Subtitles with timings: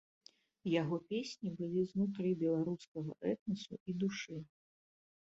[0.81, 4.39] Яго песні былі знутры беларускага этнасу і душы.